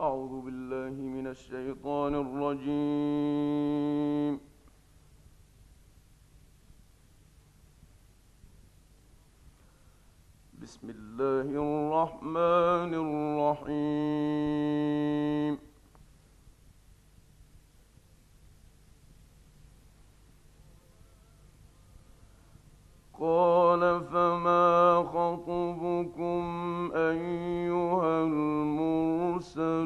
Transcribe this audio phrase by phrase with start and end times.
[0.00, 3.68] أعوذ بالله من الشيطان الرجيم.
[10.62, 12.94] بسم الله الرحمن
[13.74, 13.98] الرحيم.
[23.18, 24.66] قال فما
[25.12, 25.67] خطب
[29.58, 29.82] să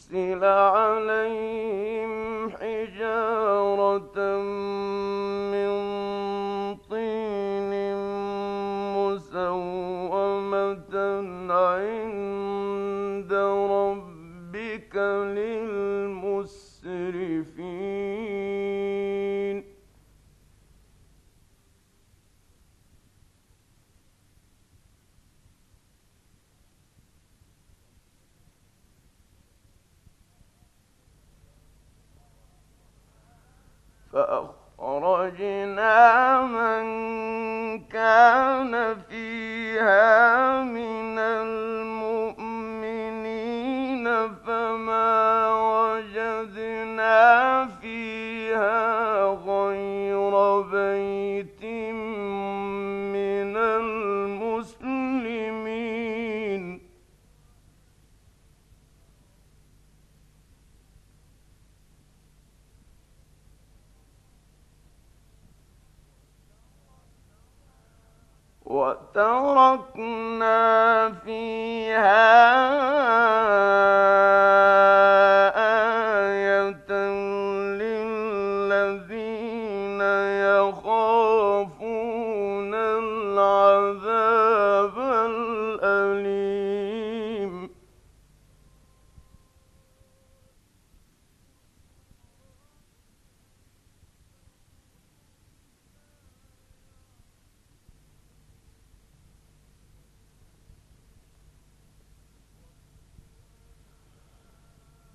[0.00, 0.79] أرسل عليهم
[85.82, 87.70] الأليم.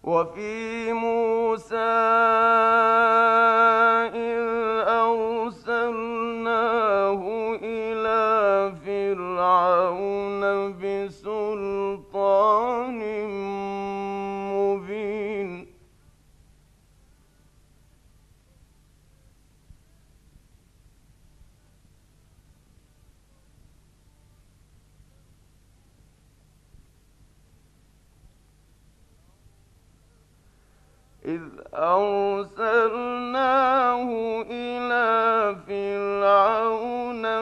[0.04, 2.35] وفي موسى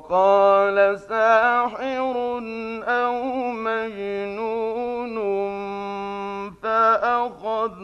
[0.10, 2.38] وقال ساحر
[2.88, 3.13] أو
[3.52, 5.16] مجنون
[6.63, 7.75] فأخذناه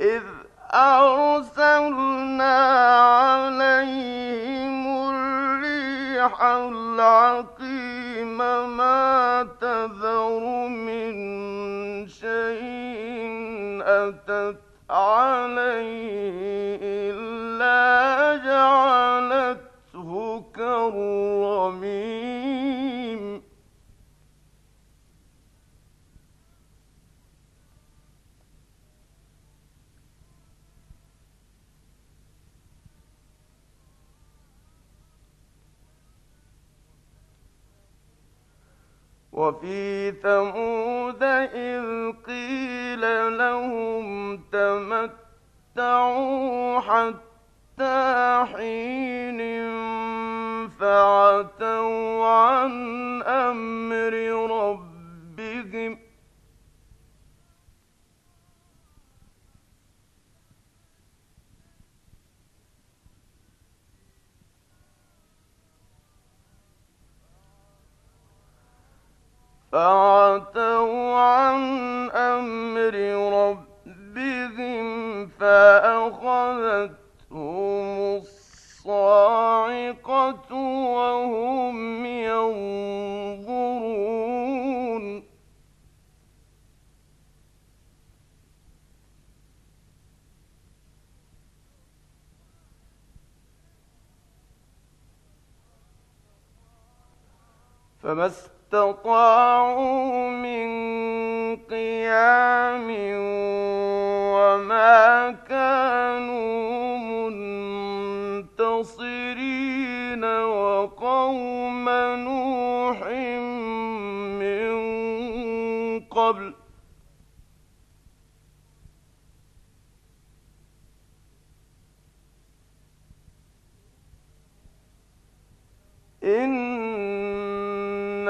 [0.00, 0.22] إذ
[0.74, 2.56] أرسلنا
[3.00, 4.49] عليهم
[6.20, 8.38] الريح العقيم
[8.76, 11.12] ما تذر من
[12.08, 14.56] شيء أتت
[14.90, 16.10] عليه
[39.50, 43.00] وفي ثمود إذ قيل
[43.38, 44.36] لهم
[45.76, 49.40] تمتعوا حتى حين
[50.80, 54.12] فعتوا عن أمر
[54.50, 54.89] ربهم
[69.72, 71.60] فعتوا عن
[72.10, 72.94] أمر
[73.38, 76.90] ربهم فأخذتهم
[78.86, 80.54] الصاعقة
[80.94, 81.99] وهم
[98.69, 100.18] اسْتَطَاعُوا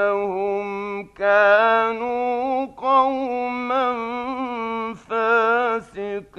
[0.01, 3.93] إِنَّهُمْ كَانُوا قَوْمًا
[5.09, 6.31] فَاسِقِينَ.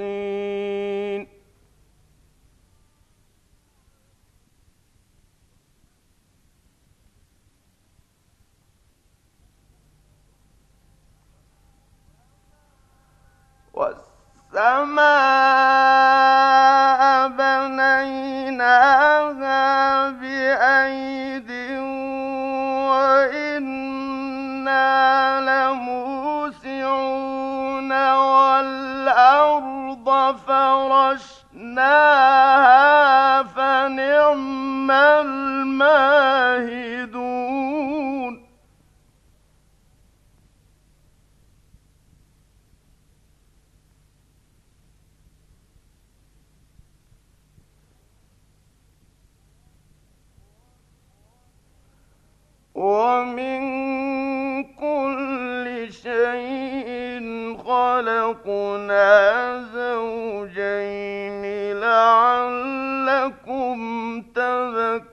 [53.23, 53.63] وَمِن
[54.75, 56.87] كُلِّ شَيْءٍ
[57.57, 59.09] خَلَقْنَا
[59.75, 61.45] زَوْجَيْنِ
[61.81, 63.79] لَعَلَّكُمْ
[64.35, 65.13] تَذَكَّرُونَ.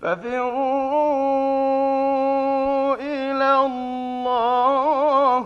[0.00, 1.04] فَفِرُّوا
[2.94, 5.44] إِلَى اللَّهِ ۖ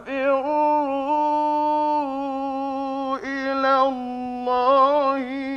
[3.19, 5.54] إِلَى اللَّهِ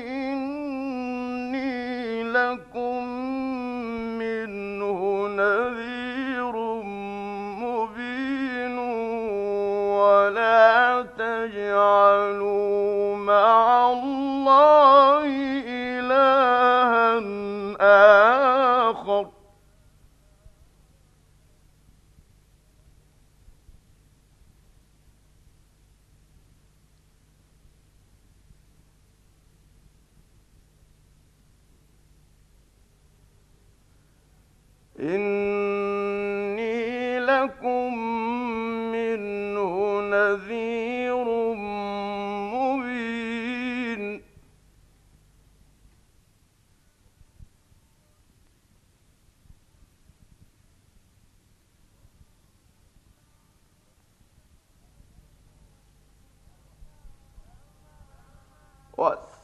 [58.97, 59.37] والسماء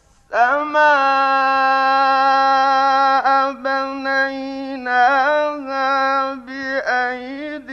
[4.64, 5.14] بنيناها
[6.34, 7.72] بأيد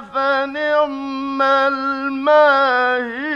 [0.00, 3.35] فنعم الماهي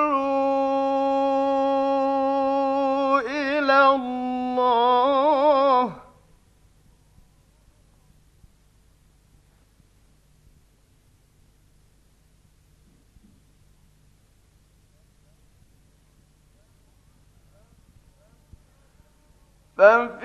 [19.81, 20.21] ففروا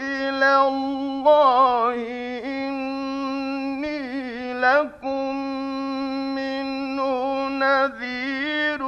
[0.00, 1.94] إلى الله
[2.44, 4.02] إني
[4.60, 5.36] لكم
[6.34, 8.82] منه نذير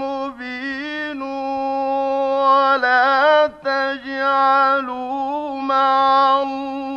[0.00, 1.22] مبين
[2.42, 6.89] ولا تجعلوا مع الله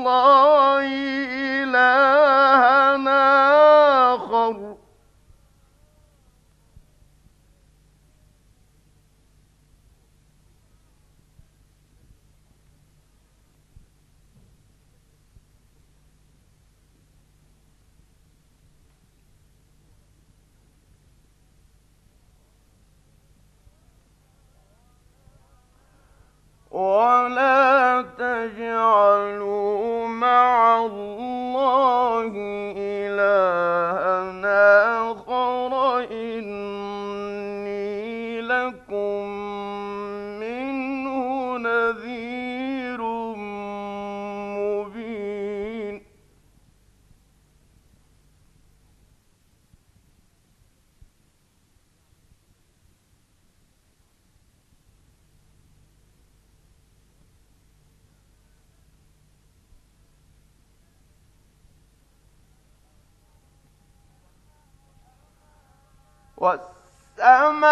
[66.43, 67.63] والسماء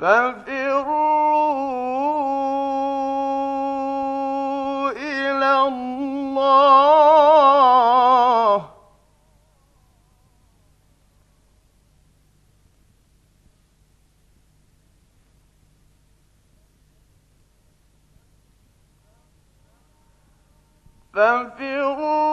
[0.00, 0.37] ففروا
[21.18, 22.27] ففروا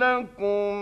[0.00, 0.76] لكم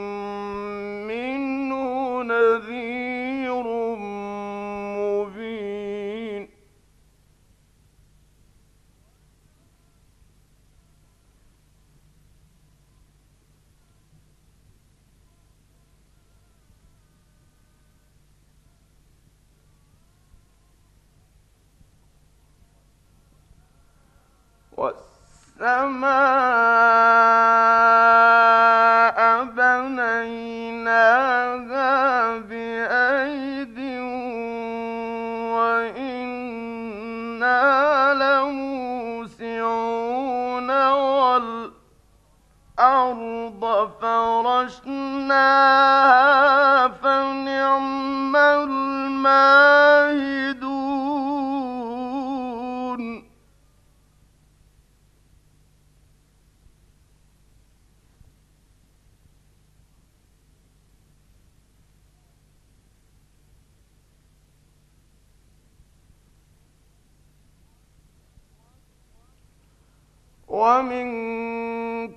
[70.58, 71.08] ومن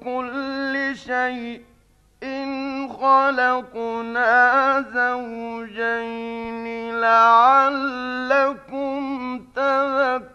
[0.01, 1.61] كل شيء
[3.01, 6.65] خلقنا زوجين
[7.01, 9.01] لعلكم
[9.55, 10.31] تذكرون.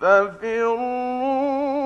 [0.00, 1.79] ففروا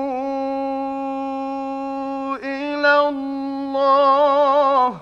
[2.85, 5.01] إلى الله.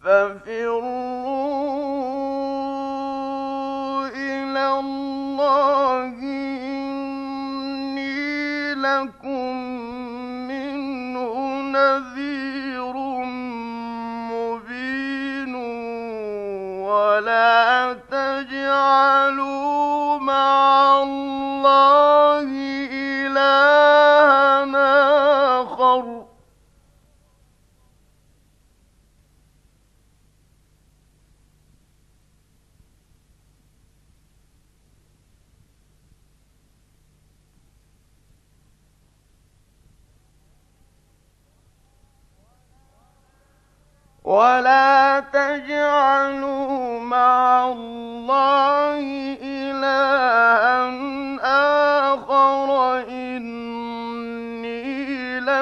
[0.00, 1.23] ففروا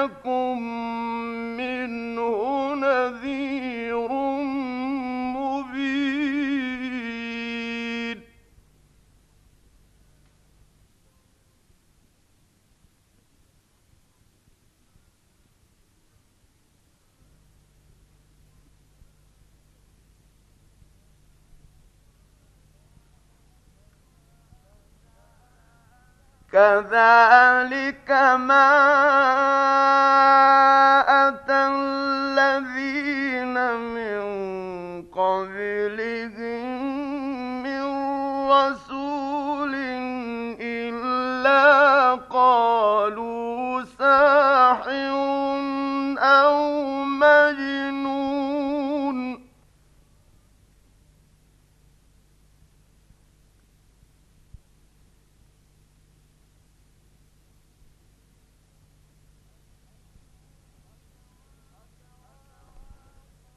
[0.03, 0.61] لكم
[1.57, 4.11] منه نذير
[5.35, 6.23] مبين.
[26.51, 29.72] كذلك ما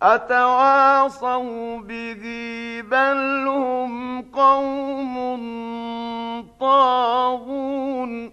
[0.06, 2.22] أتواصوا به
[2.90, 5.16] بل هم قوم
[6.60, 8.32] طاغون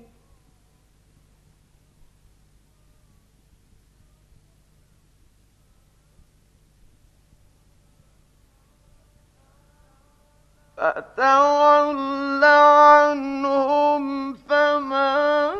[10.77, 15.52] فتول عنهم فما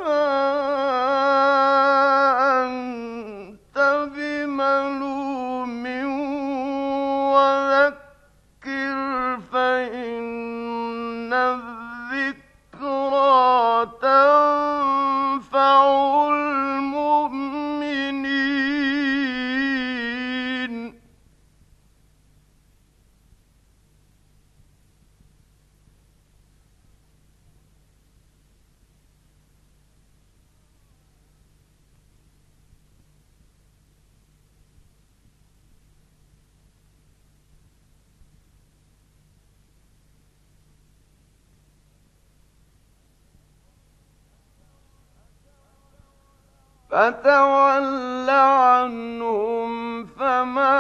[46.93, 50.77] فتول عنهم فما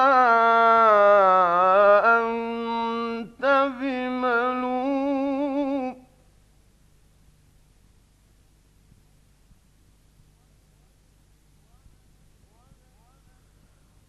[2.21, 4.73] أنت بملوم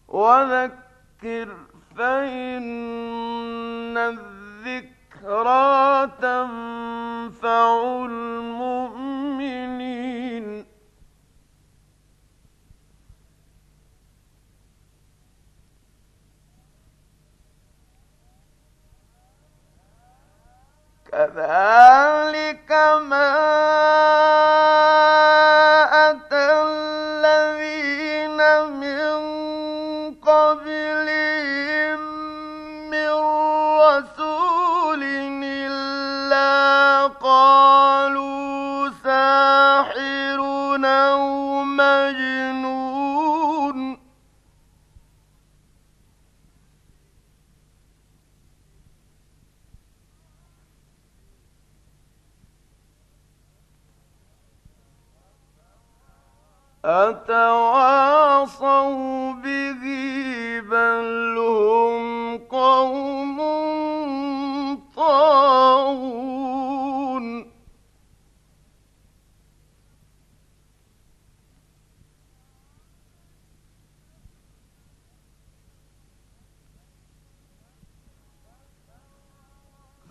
[0.07, 1.49] وذكر
[1.97, 8.54] فإن الذكرى تنفع المؤمنين
[21.15, 22.71] كذلك
[23.07, 24.04] ما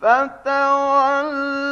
[0.04, 1.63] فتول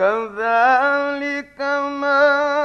[0.00, 1.60] كذلك
[2.00, 2.59] ما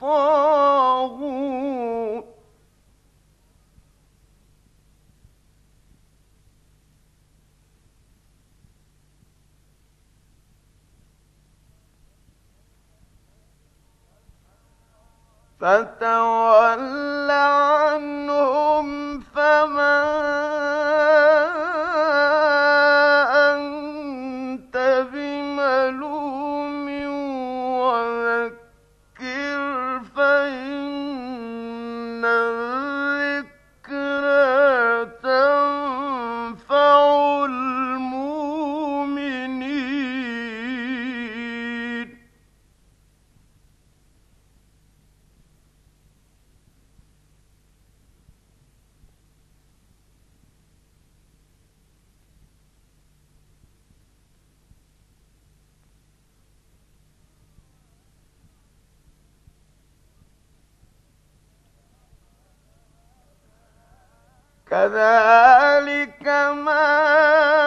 [0.00, 1.37] طاغون.
[15.60, 17.67] فتول عنهم
[64.70, 66.26] كذلك
[66.64, 67.57] ما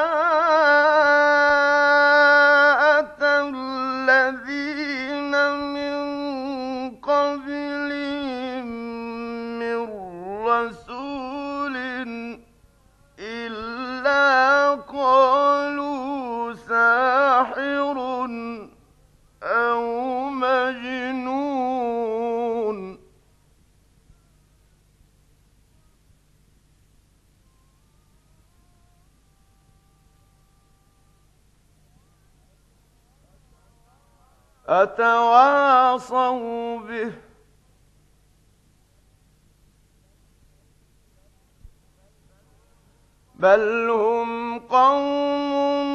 [43.42, 45.92] بل هم قوم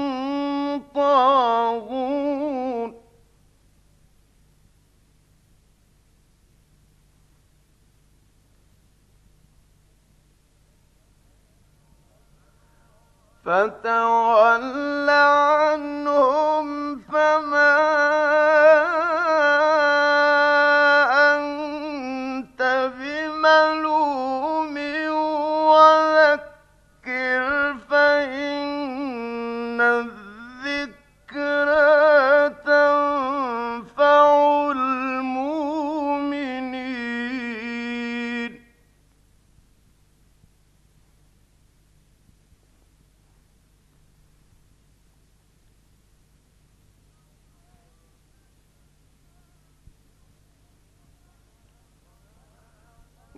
[0.94, 2.94] طاغون
[13.44, 15.10] فتول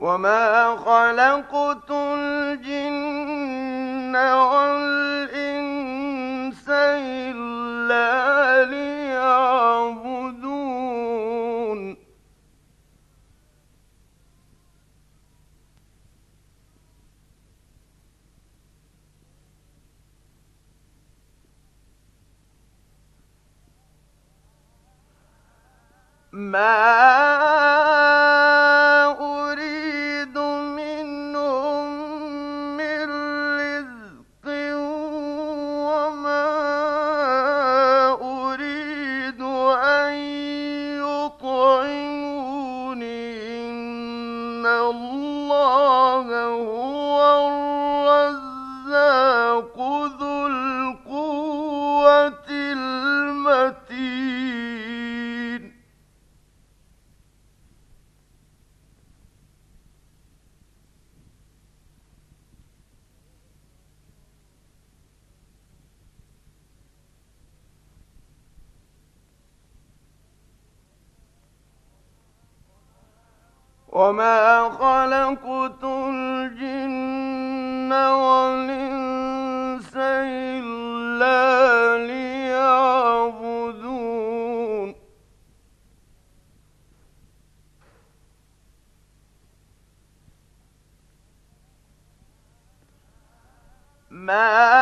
[0.01, 3.09] وما خلقت الجن
[4.17, 5.49] والإنس
[6.69, 9.79] إلا ليعبدون
[26.33, 27.28] ما
[73.99, 83.29] وما خلقت الجن والإنس إلا ليعبدون
[94.11, 94.78] ما